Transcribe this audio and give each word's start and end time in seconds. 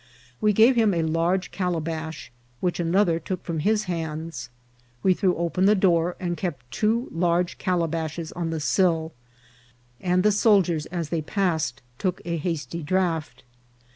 We 0.41 0.51
gave 0.51 0.75
him 0.75 0.95
a 0.95 1.03
large 1.03 1.51
calabash, 1.51 2.31
which 2.59 2.79
another 2.79 3.19
took 3.19 3.43
from 3.43 3.59
his 3.59 3.83
hands. 3.83 4.49
We 5.03 5.13
threw 5.13 5.35
open 5.37 5.65
the 5.67 5.75
door, 5.75 6.15
and 6.19 6.35
kept 6.35 6.71
two 6.71 7.07
large 7.11 7.59
calabashes 7.59 8.31
on 8.31 8.49
the 8.49 8.59
sill; 8.59 9.11
and 9.99 10.23
the 10.23 10.31
soldiers, 10.31 10.87
as 10.87 11.09
they 11.09 11.21
passed, 11.21 11.83
took 11.99 12.19
a 12.25 12.37
hasty 12.37 12.81
draught. 12.81 13.43